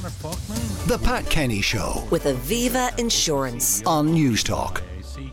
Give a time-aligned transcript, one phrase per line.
[0.00, 0.86] Conor Faughnan.
[0.86, 3.82] The Pat Kenny Show with Aviva Insurance.
[3.84, 4.82] on News Talk.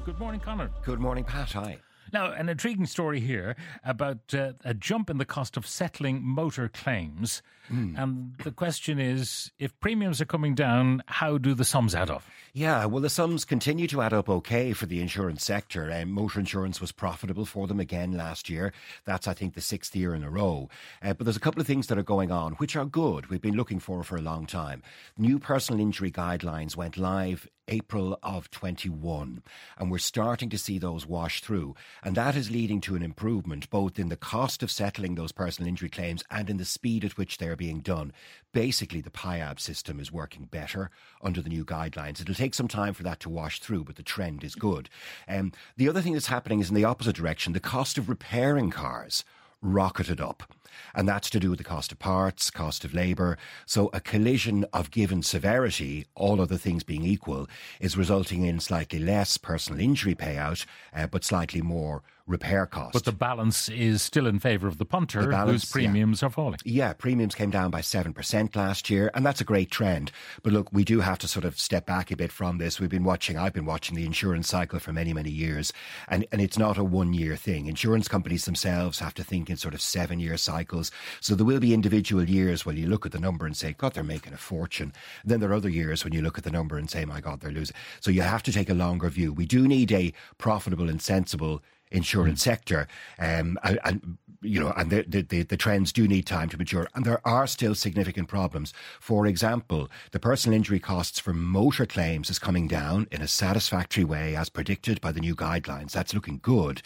[0.04, 0.70] Good morning, Conor.
[0.84, 1.54] Good morning, Pat.
[1.54, 1.78] Hi.
[2.12, 6.68] Now, an intriguing story here about uh, a jump in the cost of settling motor
[6.68, 7.42] claims.
[7.70, 12.24] And the question is if premiums are coming down, how do the sums add up?
[12.54, 15.92] Yeah, well, the sums continue to add up okay for the insurance sector.
[15.92, 18.74] Um, motor insurance was profitable for them again last year.
[19.06, 20.70] That's, I think, the sixth year in a row.
[21.04, 23.28] Uh, but there's a couple of things that are going on, which are good.
[23.28, 24.82] We've been looking for for a long time.
[25.18, 29.44] New personal injury guidelines went live April of 21,
[29.78, 31.76] and we're starting to see those wash through.
[32.02, 35.68] And that is leading to an improvement both in the cost of settling those personal
[35.68, 38.14] injury claims and in the speed at which they're being done.
[38.54, 40.90] Basically, the PIAB system is working better
[41.22, 42.22] under the new guidelines.
[42.22, 44.90] It'll take some time for that to wash through, but the trend is good.
[45.28, 47.54] Um, the other thing that's happening is in the opposite direction.
[47.54, 49.26] The cost of repairing cars
[49.62, 50.54] rocketed up.
[50.94, 53.38] And that's to do with the cost of parts, cost of labour.
[53.66, 57.48] So a collision of given severity, all other things being equal,
[57.80, 62.94] is resulting in slightly less personal injury payout, uh, but slightly more repair cost.
[62.94, 66.30] But the balance is still in favour of the punter, The balance, whose premiums are
[66.30, 66.60] falling.
[66.66, 70.12] Yeah, premiums came down by 7% last year, and that's a great trend.
[70.44, 72.80] But look, we do have to sort of step back a bit from this.
[72.80, 75.72] We've been watching, I've been watching the insurance cycle for many, many years,
[76.08, 77.68] and, and it's not a one year thing.
[77.68, 80.92] Insurance companies themselves have to think in sort of seven year cycles.
[81.22, 83.94] So there will be individual years where you look at the number and say, God,
[83.94, 84.94] they're making a fortune.
[85.24, 87.40] then there are other years when you look at the number and say, my God,
[87.40, 87.76] they're losing.
[88.02, 89.32] So you have to take a longer view.
[89.32, 92.88] We do need a profitable and sensible insurance sector,
[93.20, 96.88] um, and, and you know, and the, the, the, trends do need time to mature,
[96.94, 98.74] and there are still significant problems.
[99.00, 104.04] For example, the personal injury costs for motor claims is coming down in a satisfactory
[104.04, 105.92] way, as predicted by the new guidelines.
[105.92, 106.82] That's looking good.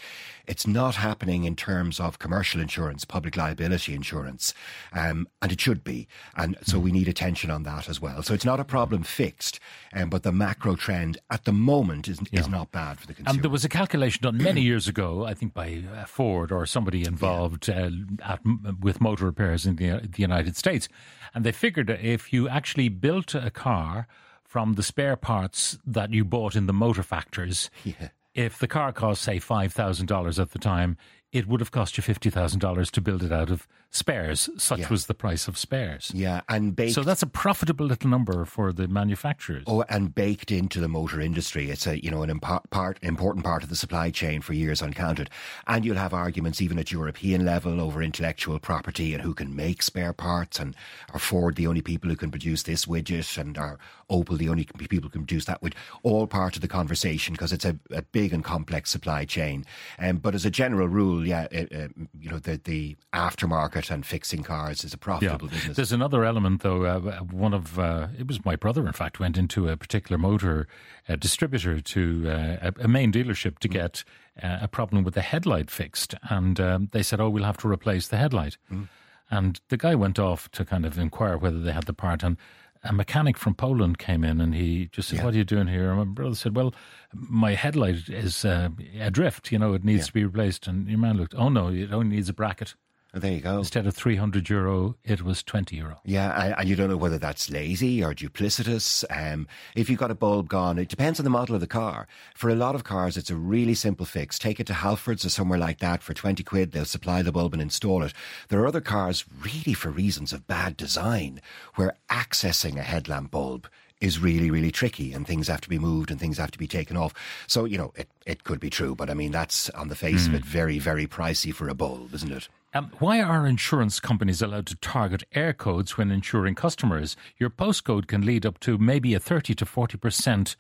[0.48, 4.54] It's not happening in terms of commercial insurance, public liability insurance,
[4.94, 8.24] um, and it should be, and so we need attention on that as well.
[8.24, 9.60] So it's not a problem fixed,
[9.94, 13.36] um, but the macro trend at the moment is is not bad for the consumer.
[13.36, 16.66] And there was a calculation done many years ago, I think by uh, Ford or
[16.66, 17.90] somebody involved uh,
[18.24, 18.40] at,
[18.80, 20.88] with motor repairs in the, the United States.
[21.34, 24.08] And they figured that if you actually built a car
[24.44, 28.10] from the spare parts that you bought in the motor factors, Yeah.
[28.34, 30.98] if the car cost, say, $5,000 at the time,
[31.32, 34.50] it would have cost you $50,000 to build it out of spares.
[34.58, 34.90] Such Yeah.
[34.90, 36.12] was the price of spares.
[36.14, 39.64] yeah, and baked So that's a profitable little number for the manufacturers.
[39.68, 41.70] Oh, and baked into the motor industry.
[41.70, 44.82] It's a, you know, an impar- part, important part of the supply chain for years
[44.82, 45.30] uncounted.
[45.68, 49.84] And you'll have arguments even at European level over intellectual property and who can make
[49.84, 50.76] spare parts and
[51.14, 53.78] are Ford the only people who can produce this widget and are
[54.10, 55.76] Opel the only people who can produce that widget.
[56.04, 59.66] All part of the conversation because it's a, a big and complex supply chain.
[60.00, 61.88] Um, but as a general rule, yeah, it, uh,
[62.20, 65.76] you know, the, the aftermarket and fixing cars is a profitable business.
[65.76, 66.86] There's another element, though.
[66.86, 70.68] Uh, one of uh, it was my brother, in fact, went into a particular motor
[71.08, 73.60] uh, distributor to uh, a, a main dealership Mm.
[73.60, 74.04] to get
[74.42, 77.68] uh, a problem with the headlight fixed, and um, they said, "Oh, we'll have to
[77.68, 78.88] replace the headlight." Mm.
[79.30, 82.38] And the guy went off to kind of inquire whether they had the part, and
[82.84, 85.26] a mechanic from Poland came in, and he just said, Yeah.
[85.26, 86.74] "What are you doing here?" And my brother said, "Well,
[87.14, 88.70] my headlight is uh,
[89.00, 89.52] adrift.
[89.52, 90.06] You know, it needs Yeah.
[90.08, 92.76] to be replaced." And your man looked, "Oh no, it only needs a bracket."
[93.14, 93.58] There you go.
[93.58, 96.00] Instead of 300 euro, it was 20 euro.
[96.06, 99.04] Yeah, and, you don't know whether that's lazy or duplicitous.
[99.10, 102.08] Um, if you've got a bulb gone, it depends on the model of the car.
[102.36, 104.40] For a lot of cars, it's a really simple fix.
[104.40, 106.72] Take it to Halfords or somewhere like that for 20 quid.
[106.72, 108.14] They'll supply the bulb and install it.
[108.48, 111.42] There are other cars, really for reasons of bad design,
[111.76, 113.68] where accessing a headlamp bulb
[114.02, 116.68] is really, really tricky and things have to be moved and things have to be
[116.68, 117.14] taken off.
[117.48, 120.28] So, you know, it, it could be true, but I mean, that's on the face
[120.28, 122.48] of it very, very pricey for a bulb, isn't it?
[122.74, 127.18] Um, why are insurance companies allowed to target Eircodes when insuring customers?
[127.38, 130.56] Your postcode can lead up to maybe a 30 to 40%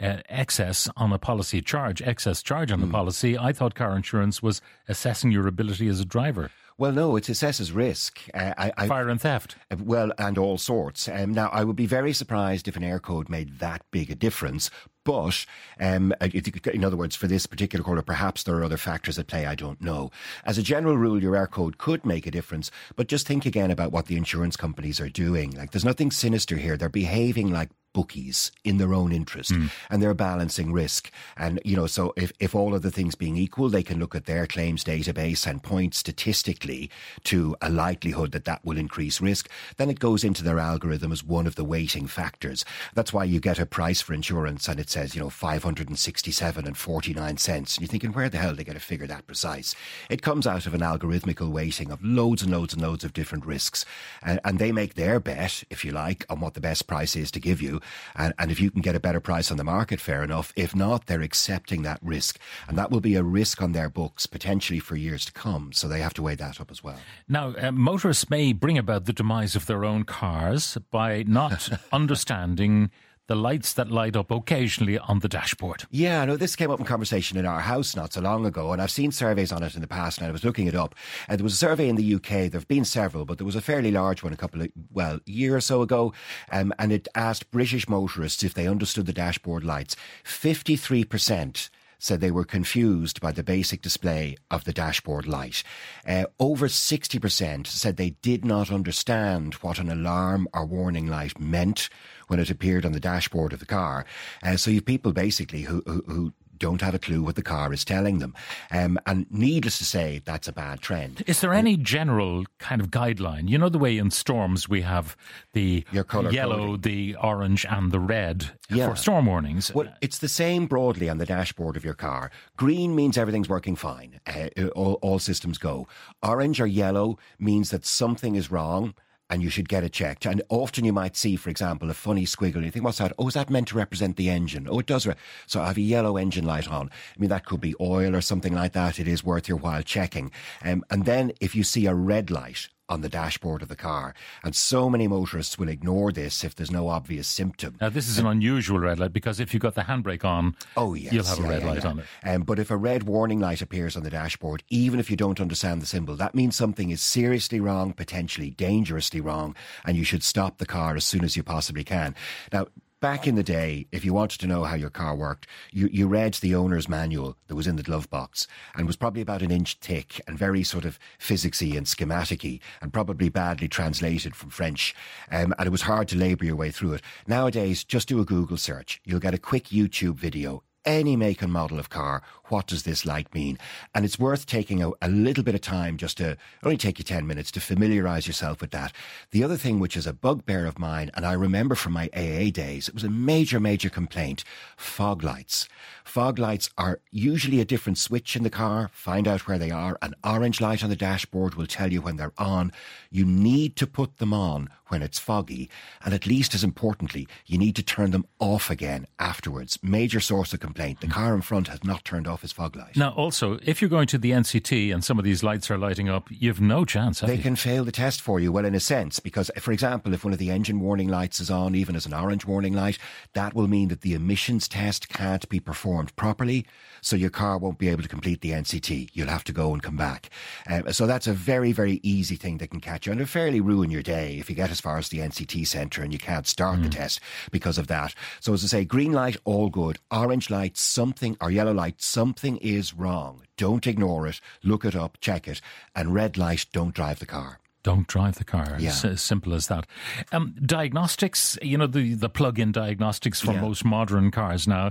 [0.00, 3.36] uh, excess on a policy charge, excess charge on the policy.
[3.36, 6.50] I thought car insurance was assessing your ability as a driver.
[6.78, 8.20] Well, no, it assesses risk.
[8.32, 9.56] Uh, I, I, Fire and theft.
[9.68, 11.08] Uh, Well, and all sorts.
[11.08, 14.70] Um, now, I would be very surprised if an Eircode made that big a difference.
[15.08, 15.46] But,
[15.80, 16.28] um, uh,
[16.74, 19.46] in other words, for this particular caller, perhaps there are other factors at play.
[19.46, 20.10] I don't know.
[20.44, 22.70] As a general rule, your Eircode could make a difference.
[22.94, 25.52] But just think again about what the insurance companies are doing.
[25.52, 26.76] Like, there's nothing sinister here.
[26.76, 29.70] They're behaving like bookies in their own interest mm.
[29.90, 31.10] and they're balancing risk.
[31.36, 34.14] And, you know, so if, if all of the things being equal, they can look
[34.14, 36.90] at their claims database and point statistically
[37.24, 39.48] to a likelihood that that will increase risk.
[39.76, 42.64] Then it goes into their algorithm as one of the weighting factors.
[42.94, 46.76] That's why you get a price for insurance and it says, you know, 567 and
[46.76, 47.76] 49 cents.
[47.76, 49.74] And you're thinking, where the hell they get a figure that precise?
[50.10, 53.46] It comes out of an algorithmical weighting of loads and loads and loads of different
[53.46, 53.84] risks.
[54.22, 57.30] And, and they make their bet, if you like, on what the best price is
[57.32, 57.77] to give you.
[58.14, 60.52] And, and if you can get a better price on the market, fair enough.
[60.56, 62.38] If not, they're accepting that risk.
[62.66, 65.72] And that will be a risk on their books potentially for years to come.
[65.72, 66.98] So they have to weigh that up as well.
[67.28, 72.90] Now, uh, motorists may bring about the demise of their own cars by not understanding
[73.28, 75.84] the lights that light up occasionally on the dashboard.
[75.90, 78.80] Yeah, no, this came up in conversation in our house not so long ago, and
[78.80, 80.94] I've seen surveys on it in the past, and I was looking it up.
[81.28, 83.56] And there was a survey in the UK, there have been several, but there was
[83.56, 86.14] a fairly large one a couple of, well, a year or so ago,
[86.50, 89.94] um, and it asked British motorists if they understood the dashboard lights.
[90.24, 95.62] 53% said they were confused by the basic display of the dashboard light.
[96.06, 101.88] Uh, over 60% said they did not understand what an alarm or warning light meant
[102.28, 104.06] when it appeared on the dashboard of the car.
[104.42, 107.42] Uh, so you have people basically who, who, who don't have a clue what the
[107.42, 108.34] car is telling them.
[108.70, 111.22] Um, and needless to say, that's a bad trend.
[111.26, 113.48] Is there any general kind of guideline?
[113.48, 115.16] You know, the way in storms we have
[115.52, 116.80] the yellow, coding.
[116.80, 118.90] the orange, and the red yeah.
[118.90, 119.72] for storm warnings.
[119.72, 122.30] Well, it's the same broadly on the dashboard of your car.
[122.56, 125.86] Green means everything's working fine, uh, all, all systems go.
[126.22, 128.94] Orange or yellow means that something is wrong
[129.30, 130.26] and you should get it checked.
[130.26, 133.12] And often you might see, for example, a funny squiggle and you think, what's that?
[133.18, 134.66] Oh, is that meant to represent the engine?
[134.70, 135.06] Oh, it does.
[135.06, 135.14] Re-
[135.46, 136.88] so I have a yellow engine light on.
[136.88, 138.98] I mean, that could be oil or something like that.
[138.98, 140.30] It is worth your while checking.
[140.64, 144.14] Um, and then if you see a red light, on the dashboard of the car.
[144.42, 147.76] And so many motorists will ignore this if there's no obvious symptom.
[147.80, 150.94] Now, this is an unusual red light because if you've got the handbrake on, oh,
[150.94, 151.90] yes, you'll have yeah, a red yeah, light yeah.
[151.90, 152.06] on it.
[152.24, 155.40] Um, but if a red warning light appears on the dashboard, even if you don't
[155.40, 160.22] understand the symbol, that means something is seriously wrong, potentially dangerously wrong, and you should
[160.22, 162.14] stop the car as soon as you possibly can.
[162.52, 162.68] Now,
[163.00, 166.06] back in the day, if you wanted to know how your car worked, you, you
[166.06, 169.50] read the owner's manual that was in the glove box and was probably about an
[169.50, 174.94] inch thick and very sort of physicsy and schematicy and probably badly translated from French.
[175.30, 177.02] Um, and it was hard to labour your way through it.
[177.26, 179.00] Nowadays, just do a Google search.
[179.04, 183.04] You'll get a quick YouTube video any make and model of car, what does this
[183.06, 183.58] light mean?
[183.94, 187.04] And it's worth taking a, a, little bit of time just to only take you
[187.04, 188.92] 10 minutes to familiarize yourself with that.
[189.30, 192.50] The other thing, which is a bugbear of mine, and I remember from my AA
[192.50, 194.44] days, it was a major, major complaint
[194.76, 195.68] fog lights.
[196.04, 198.90] Fog lights are usually a different switch in the car.
[198.92, 199.98] Find out where they are.
[200.00, 202.72] An orange light on the dashboard will tell you when they're on.
[203.10, 205.68] You need to put them on when it's foggy.
[206.04, 209.78] And at least as importantly, you need to turn them off again afterwards.
[209.82, 211.00] Major source of complaint.
[211.00, 212.96] The car in front has not turned off fog light.
[212.96, 216.08] Now, also, if you're going to the NCT and some of these lights are lighting
[216.08, 217.20] up, you've no chance.
[217.20, 217.42] they you?
[217.42, 218.52] can fail the test for you.
[218.52, 221.50] Well, in a sense, because for example, if one of the engine warning lights is
[221.50, 222.98] on, even as an orange warning light,
[223.34, 226.66] that will mean that the emissions test can't be performed properly,
[227.00, 229.10] so your car won't be able to complete the NCT.
[229.12, 230.30] You'll have to go and come back.
[230.68, 233.60] Um, so that's a very, very easy thing that can catch you and it'll fairly
[233.60, 236.46] ruin your day if you get as far as the NCT centre and you can't
[236.46, 236.84] start mm.
[236.84, 237.20] the test
[237.50, 238.14] because of that.
[238.40, 239.98] So as I say, green light, all good.
[240.10, 243.42] Orange light, something, or yellow light, something is wrong.
[243.56, 244.38] Don't ignore it.
[244.62, 245.62] Look it up, check it.
[245.94, 248.76] And red light, don't drive the car don't drive the car.
[248.78, 248.88] Yeah.
[248.88, 249.86] It's as simple as that.
[250.32, 253.62] Um, diagnostics, you know, the, the plug in diagnostics for yeah.
[253.62, 254.90] most modern cars now,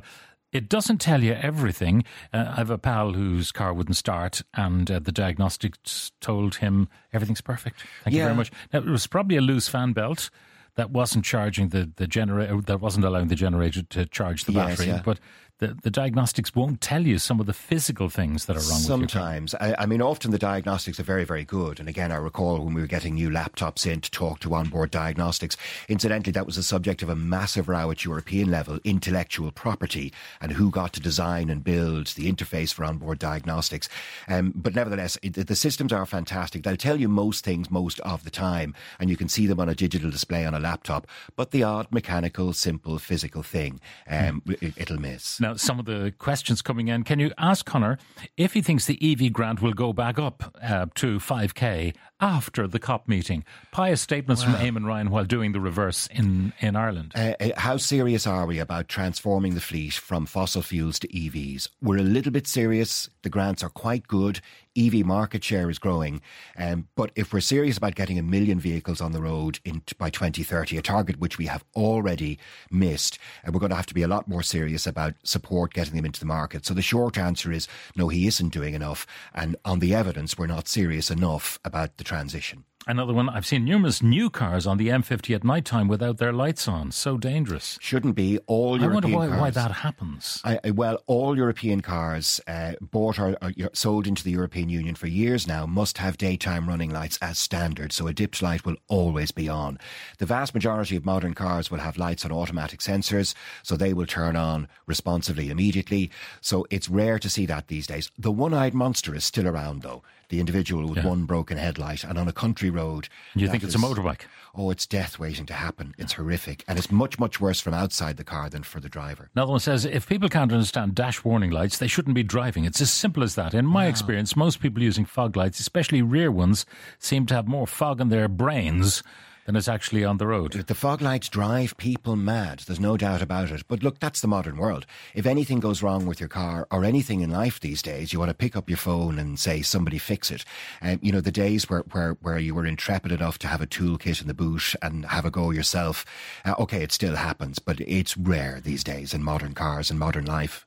[0.52, 2.06] it doesn't tell you everything.
[2.34, 6.88] Uh, I have a pal whose car wouldn't start, and uh, the diagnostics told him
[7.14, 7.84] everything's perfect.
[8.04, 8.22] Thank yeah.
[8.22, 8.52] you very much.
[8.74, 10.32] Now, it was probably a loose fan belt
[10.78, 14.78] that wasn't charging the, the generator, that wasn't allowing the generator to charge the yes,
[14.78, 15.02] battery.
[15.04, 15.20] But
[15.60, 19.56] the, the diagnostics won't tell you some of the physical things that are wrong Sometimes.
[19.56, 21.80] I, I, mean, often the diagnostics are very, very good.
[21.80, 24.92] And again, I recall when we were getting new laptops in to talk to onboard
[24.92, 25.58] diagnostics.
[25.90, 30.52] Incidentally, that was the subject of a massive row at European level, intellectual property and
[30.52, 33.90] who got to design and build the interface for onboard diagnostics.
[34.28, 36.64] Um, but nevertheless, it, the systems are fantastic.
[36.64, 39.70] They'll tell you most things most of the time, and you can see them on
[39.70, 41.08] a digital display on a laptop.
[41.36, 44.78] But the odd mechanical, simple, physical thing, um, mm.
[44.78, 45.40] it, will miss.
[45.40, 47.04] Now, now, some of the questions coming in.
[47.04, 47.98] Can you ask Conor
[48.36, 52.80] if he thinks the EV grant will go back up uh, to 5k after the
[52.80, 53.46] COP meeting?
[53.72, 54.54] Pious statements wow.
[54.54, 57.14] from Eamon Ryan while doing the reverse in, in Ireland.
[57.16, 61.70] Uh, uh, how serious are we about transforming the fleet from fossil fuels to EVs?
[61.82, 63.10] We're a little bit serious.
[63.22, 64.42] The grants are quite good
[64.78, 66.22] EV market share is growing.
[66.58, 70.10] Um, but if we're serious about getting a million vehicles on the road in, by
[70.10, 72.38] 2030, a target which we have already
[72.70, 76.06] missed, we're going to have to be a lot more serious about support getting them
[76.06, 76.66] into the market.
[76.66, 79.08] So the short answer is no, he isn't doing enough.
[79.34, 82.66] And on the evidence, we're not serious enough about the transition.
[82.90, 86.32] Another one, I've seen numerous new cars on the M50 at night time without their
[86.32, 86.94] lights on.
[86.94, 87.78] So dangerous.
[87.82, 88.40] Shouldn't be.
[88.48, 89.42] All I European wonder why, cars.
[89.42, 90.42] why that happens.
[90.46, 94.96] I, I- well, all European cars uh, bought or, or sold into the European Union
[94.96, 98.78] for years now must have daytime running lights as standard, so a dipped light will
[98.88, 99.78] always be on.
[100.20, 104.06] The vast majority of modern cars will have lights on automatic sensors, so they will
[104.06, 106.10] turn on responsively immediately.
[106.40, 108.12] So it's rare to see that these days.
[108.18, 110.04] The one-eyed monster is still around, though.
[110.30, 111.08] The individual with Yeah.
[111.08, 113.08] one broken headlight and on a country road.
[113.34, 114.22] You think it's a motorbike?
[114.54, 115.96] Oh, it's death waiting to happen.
[115.98, 116.66] It's horrific.
[116.68, 119.30] And it's much, much worse from outside the car than for the driver.
[119.36, 122.66] Another one says if people can't understand dash warning lights, they shouldn't be driving.
[122.66, 123.54] It's as simple as that.
[123.54, 126.66] In my experience, most people using fog lights, especially rear ones,
[127.00, 129.04] seem to have more fog in their brains
[129.48, 130.52] than is actually on the road.
[130.52, 132.60] The fog lights drive people mad.
[132.60, 133.64] There's no doubt about it.
[133.70, 134.86] But look, that's the modern world.
[135.16, 138.28] If anything goes wrong with your car or anything in life these days, you want
[138.30, 140.44] to pick up your phone and say, somebody fix it.
[140.82, 143.68] Um, you know, the days where, where, where you were intrepid enough to have a
[143.68, 146.06] toolkit in the boot and have a go yourself.
[146.44, 150.26] Uh, okay, it still happens, but it's rare these days in modern cars and modern
[150.26, 150.66] life.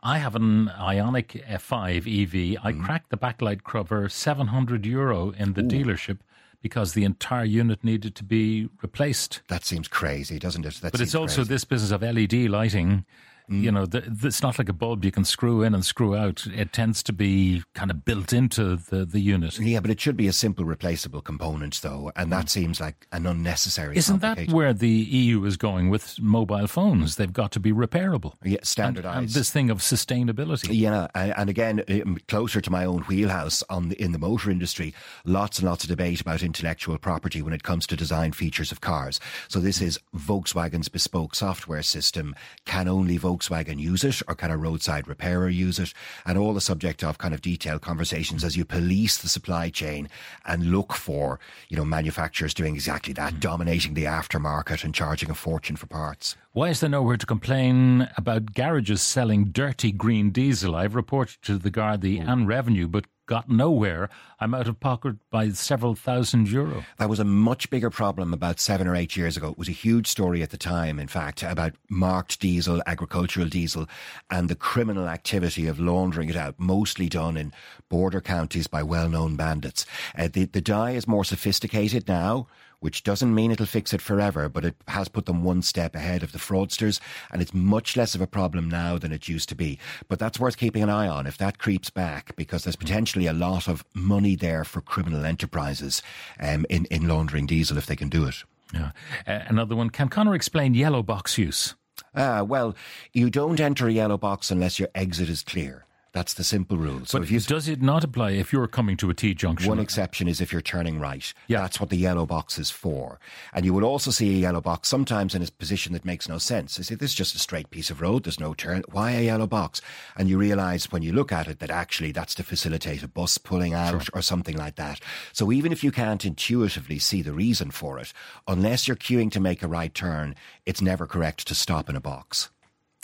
[0.00, 2.60] I have an Ioniq F5 EV.
[2.64, 2.84] I Mm-hmm.
[2.84, 6.18] cracked the backlight cover 700 euro in the dealership
[6.62, 9.42] because the entire unit needed to be replaced.
[9.48, 10.74] That seems crazy, doesn't it?
[10.76, 11.48] That But it's also crazy.
[11.48, 13.04] this business of LED lighting.
[13.52, 13.62] Mm.
[13.62, 16.16] You know, the, the- it's not like a bulb you can screw in and screw
[16.16, 16.46] out.
[16.46, 19.58] It tends to be kind of built into the, the unit.
[19.58, 23.26] Yeah, but it should be a simple replaceable component, though, and that seems like an
[23.26, 23.94] unnecessary.
[23.94, 23.98] Mm.
[23.98, 27.16] Isn't that where the EU is going with mobile phones?
[27.16, 28.34] They've got to be repairable.
[28.42, 29.18] Yeah, standardized.
[29.18, 30.68] and this thing of sustainability.
[30.70, 34.50] Yeah, and and again, um, closer to my own wheelhouse on the, in the motor
[34.50, 34.94] industry,
[35.24, 38.80] lots and lots of debate about intellectual property when it comes to design features of
[38.80, 39.20] cars.
[39.48, 42.34] So this is Volkswagen's bespoke software system.
[42.64, 45.92] Can only Volkswagen use it, or can a roadside repairer use it?
[46.26, 50.08] And all the subject of kind of detailed conversations as you police the supply chain
[50.44, 53.40] and look for, you know, manufacturers doing exactly that, mm-hmm.
[53.40, 56.36] dominating the aftermarket and charging a fortune for parts.
[56.52, 60.76] Why is there nowhere to complain about garages selling dirty green diesel?
[60.76, 62.28] I've reported to the Gardaí mm.
[62.28, 64.10] and Revenue, but got nowhere.
[64.40, 66.84] I'm out of pocket by several thousand euro.
[66.98, 69.50] That was a much bigger problem about seven or eight years ago.
[69.50, 73.88] It was a huge story at the time, in fact, about marked diesel, agricultural diesel,
[74.30, 77.52] and the criminal activity of laundering it out, mostly done in
[77.88, 79.86] border counties by well known bandits.
[80.16, 82.46] Uh, the, the dye is more sophisticated now.
[82.82, 86.24] Which doesn't mean it'll fix it forever, but it has put them one step ahead
[86.24, 86.98] of the fraudsters,
[87.30, 89.78] and it's much less of a problem now than it used to be.
[90.08, 93.32] But that's worth keeping an eye on if that creeps back, because there's potentially a
[93.32, 96.02] lot of money there for criminal enterprises
[96.40, 98.42] um, in, in laundering diesel if they can do it.
[98.74, 98.90] Yeah.
[99.28, 99.90] Uh, another one.
[99.90, 101.76] Can Conor explain yellow box use?
[102.16, 102.74] Ah, well,
[103.12, 105.86] you don't enter a yellow box unless your exit is clear.
[106.12, 107.06] That's the simple rule.
[107.06, 109.68] So But if you does it not apply if you're coming to a T junction?
[109.68, 111.32] One exception is if you're turning right.
[111.48, 111.62] Yeah.
[111.62, 113.18] That's what the yellow box is for.
[113.54, 116.36] And you will also see a yellow box sometimes in a position that makes no
[116.36, 116.76] sense.
[116.76, 118.24] You say, this is just a straight piece of road.
[118.24, 118.82] There's no turn.
[118.90, 119.80] Why a yellow box?
[120.14, 123.38] And you realize when you look at it that actually that's to facilitate a bus
[123.38, 125.00] pulling out or something like that.
[125.32, 128.12] So even if you can't intuitively see the reason for it,
[128.46, 130.34] unless you're queuing to make a right turn,
[130.66, 132.50] it's never correct to stop in a box.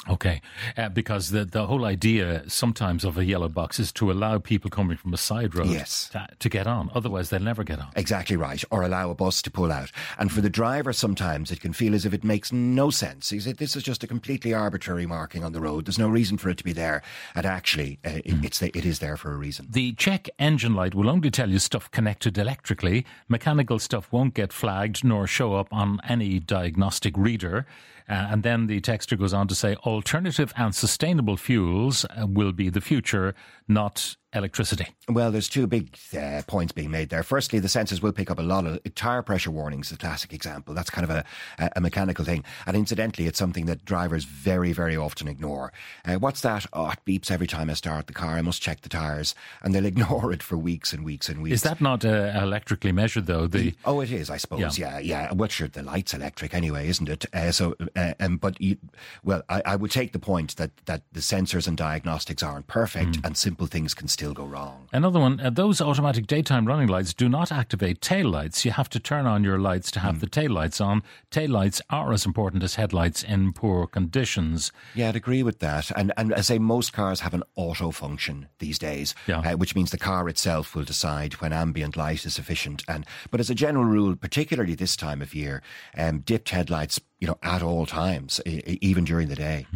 [0.09, 0.41] Okay,
[0.77, 4.71] uh, because the the whole idea sometimes of a yellow box is to allow people
[4.71, 6.09] coming from a side road Yes.
[6.13, 6.89] to, to get on.
[6.95, 7.89] Otherwise, they'll never get on.
[7.97, 8.63] Exactly right.
[8.71, 9.91] Or allow a bus to pull out.
[10.19, 13.33] And for the driver, sometimes it can feel as if it makes no sense.
[13.33, 15.85] You say, this is just a completely arbitrary marking on the road.
[15.87, 17.03] There's no reason for it to be there.
[17.35, 19.67] And actually, uh, it, it's the, it is there for a reason.
[19.69, 23.05] The check engine light will only tell you stuff connected electrically.
[23.29, 27.67] Mechanical stuff won't get flagged nor show up on any diagnostic reader.
[28.11, 32.53] Uh, and then the texter goes on to say alternative and sustainable fuels uh, will
[32.53, 33.35] be the future,
[33.67, 34.89] not electricity.
[35.09, 37.23] Well, there's two big uh, points being made there.
[37.23, 40.75] Firstly, the sensors will pick up a lot of tire pressure warnings, the classic example.
[40.75, 41.25] That's kind of a,
[41.77, 42.45] a, mechanical thing.
[42.67, 45.73] And incidentally, it's something that drivers very, very often ignore.
[46.05, 46.67] Uh, what's that?
[46.73, 48.37] Oh, it beeps every time I start the car.
[48.37, 49.35] I must check the tires.
[49.63, 51.55] And they'll ignore it for weeks and weeks and weeks.
[51.55, 53.47] Is that not uh, electrically measured, though?
[53.47, 54.79] The Oh, it is, I suppose.
[54.79, 55.33] Yeah, yeah.
[55.33, 57.25] Well, sure, the light's electric anyway, isn't it?
[57.35, 58.77] Uh, so, uh, um, but you,
[59.25, 63.19] well, I, I would take the point that that the sensors and diagnostics aren't perfect,
[63.25, 64.89] and simple things can still go wrong.
[64.93, 68.65] Another one, uh, those automatic daytime running lights do not activate tail lights.
[68.65, 70.21] You have to turn on your lights to have Hmm.
[70.21, 71.05] the tail lights on.
[71.31, 74.73] Tail lights are as important as headlights in poor conditions.
[74.97, 75.93] Yeah, I'd agree with that.
[75.97, 79.39] And and I say most cars have an auto function these days, Yeah.
[79.39, 82.83] uh, which means the car itself will decide when ambient light is sufficient.
[82.89, 85.63] And but as a general rule, particularly this time of year,
[85.97, 89.67] um, dipped headlights, you know, at all times, even during the day.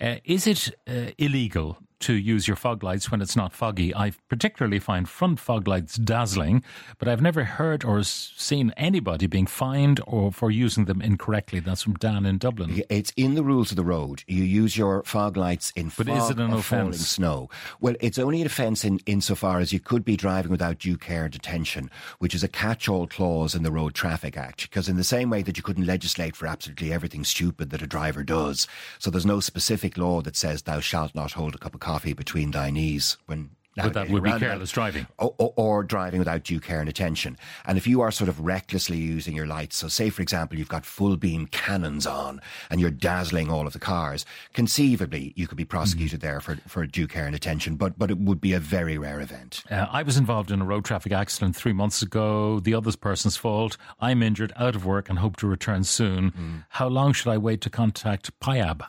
[0.00, 3.94] Uh, is it uh, illegal to use your fog lights when it's not foggy?
[3.94, 6.62] I particularly find front fog lights dazzling,
[6.98, 11.60] but I've never heard or seen anybody being fined or for using them incorrectly.
[11.60, 12.82] That's from Dan in Dublin.
[12.88, 14.24] It's in the rules of the road.
[14.26, 17.48] You use your fog lights in But fog is it an or falling snow.
[17.80, 21.24] Well, it's only an offence in insofar as you could be driving without due care
[21.24, 24.62] and attention, which is a catch-all clause in the Road Traffic Act.
[24.62, 27.86] Because in the same way that you couldn't legislate for absolutely everything stupid that a
[27.86, 28.66] driver does,
[28.98, 32.14] so there's no specific law that says thou shalt not hold a cup of coffee
[32.14, 33.50] between thy knees when.
[33.78, 35.06] But that would be careless driving.
[35.18, 37.36] or, or, or driving without due care and attention.
[37.66, 40.74] And if you are sort of recklessly using your lights, so say for example you've
[40.76, 42.40] got full beam cannons on
[42.70, 44.24] and you're dazzling all of the cars,
[44.54, 48.16] conceivably you could be prosecuted there for, for due care and attention, but but it
[48.16, 49.62] would be a very rare event.
[49.70, 52.60] Uh, I was involved in a road traffic accident three months ago.
[52.60, 53.76] The other person's fault.
[54.00, 56.64] I'm injured, out of work, and hope to return soon.
[56.80, 58.80] How long should I wait to contact PIAB?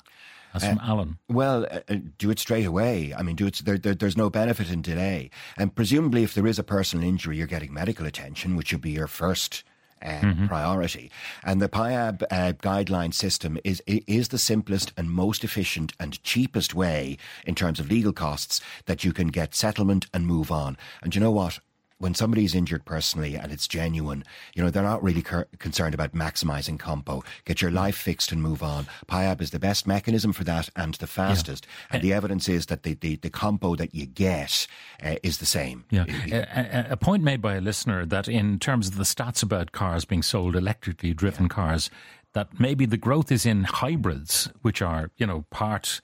[0.61, 1.17] That's from Alan.
[1.29, 3.13] Well, uh, uh, do it straight away.
[3.17, 3.61] I mean, do it.
[3.63, 5.29] There, there, there's no benefit in delay.
[5.57, 8.91] And presumably, if there is a personal injury, you're getting medical attention, which would be
[8.91, 9.63] your first
[10.01, 11.11] uh, priority.
[11.43, 16.75] And the PIAB uh, guideline system is is the simplest and most efficient and cheapest
[16.75, 20.77] way in terms of legal costs that you can get settlement and move on.
[21.01, 21.59] And you know what?
[21.99, 24.23] When somebody's injured personally and it's genuine,
[24.53, 27.23] you know, they're not really cur- concerned about maximizing compo.
[27.45, 28.85] Get your life fixed and move on.
[29.07, 31.65] PIAB is the best mechanism for that and the fastest.
[31.89, 34.67] And the evidence is that the, the, the compo that you get
[35.03, 35.85] uh, is the same.
[35.89, 36.05] Yeah.
[36.31, 39.71] A, a- a point made by a listener that in terms of the stats about
[39.71, 41.89] cars being sold, electrically driven cars,
[42.33, 46.01] that maybe the growth is in hybrids, which are, you know, part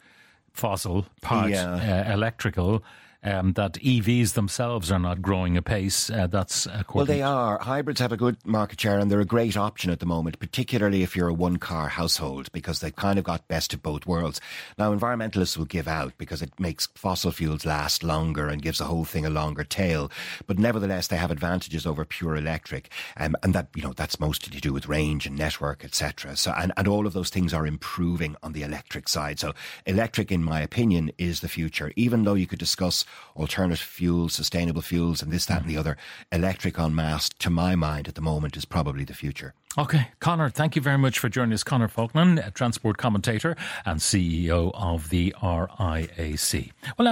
[0.51, 2.05] fossil, part Yeah.
[2.09, 2.83] uh, electrical.
[3.25, 6.09] Um, that EVs themselves are not growing apace.
[6.09, 7.57] Uh, that's Well, they are.
[7.59, 11.03] Hybrids have a good market share and they're a great option at the moment, particularly
[11.03, 14.41] if you're a one car household because they've kind of got best of both worlds.
[14.77, 18.85] Now, environmentalists will give out because it makes fossil fuels last longer and gives the
[18.85, 20.11] whole thing a longer tail.
[20.45, 22.91] But nevertheless, they have advantages over pure electric.
[23.15, 26.35] Um, and that, you know, that's mostly to do with range and network, etc.
[26.35, 29.39] So, and, and all of those things are improving on the electric side.
[29.39, 29.53] So
[29.85, 31.93] electric, in my opinion, is the future.
[31.95, 35.79] Even though you could discuss alternative fuels, sustainable fuels, and this, that, and the mm-hmm.
[35.79, 35.97] other,
[36.31, 39.53] electric en masse, to my mind, at the moment, is probably the future.
[39.77, 41.63] Okay, Conor, thank you very much for joining us.
[41.63, 43.55] Conor Faughnan, a transport commentator
[43.85, 46.71] and CEO of the RIAC.
[46.97, 47.11] Well, uh,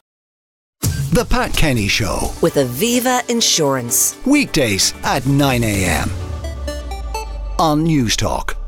[1.12, 2.32] The Pat Kenny Show.
[2.42, 4.18] with Aviva Insurance.
[4.26, 6.10] Weekdays at 9 a.m.
[7.58, 8.61] on Newstalk.